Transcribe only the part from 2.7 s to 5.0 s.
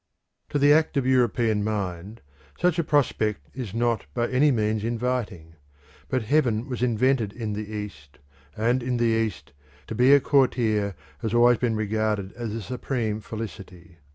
a prospect is not by any means